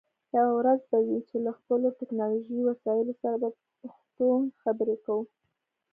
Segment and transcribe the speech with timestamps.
[0.35, 4.27] یوه ورځ به وي چې له خپلو ټکنالوژی وسایلو سره په پښتو
[4.61, 5.23] خبرې کوو